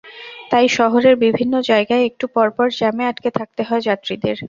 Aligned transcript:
তাই 0.51 0.65
শহরের 0.77 1.15
বিভিন্ন 1.25 1.53
জায়গায় 1.69 2.03
একটু 2.05 2.25
পরপর 2.35 2.67
জ্যামে 2.79 3.03
আটকে 3.07 3.29
থাকতে 3.39 3.61
হয় 3.63 3.81
যাত্রীদের। 3.87 4.37